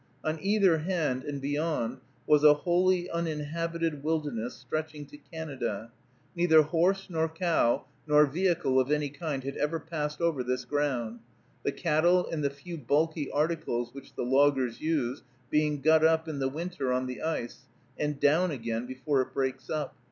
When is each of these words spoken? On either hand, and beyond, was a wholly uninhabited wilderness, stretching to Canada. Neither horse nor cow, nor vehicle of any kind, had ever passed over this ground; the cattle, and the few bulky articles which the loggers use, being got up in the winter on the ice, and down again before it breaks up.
On 0.23 0.39
either 0.41 0.79
hand, 0.79 1.23
and 1.25 1.39
beyond, 1.39 1.99
was 2.25 2.43
a 2.43 2.55
wholly 2.55 3.07
uninhabited 3.07 4.01
wilderness, 4.01 4.55
stretching 4.55 5.05
to 5.05 5.17
Canada. 5.17 5.91
Neither 6.35 6.63
horse 6.63 7.07
nor 7.07 7.29
cow, 7.29 7.85
nor 8.07 8.25
vehicle 8.25 8.79
of 8.79 8.89
any 8.91 9.09
kind, 9.09 9.43
had 9.43 9.55
ever 9.57 9.79
passed 9.79 10.19
over 10.19 10.41
this 10.43 10.65
ground; 10.65 11.19
the 11.61 11.71
cattle, 11.71 12.25
and 12.25 12.43
the 12.43 12.49
few 12.49 12.79
bulky 12.79 13.29
articles 13.29 13.93
which 13.93 14.15
the 14.15 14.23
loggers 14.25 14.81
use, 14.81 15.21
being 15.51 15.81
got 15.81 16.03
up 16.03 16.27
in 16.27 16.39
the 16.39 16.49
winter 16.49 16.91
on 16.91 17.05
the 17.05 17.21
ice, 17.21 17.67
and 17.95 18.19
down 18.19 18.49
again 18.49 18.87
before 18.87 19.21
it 19.21 19.35
breaks 19.35 19.69
up. 19.69 19.95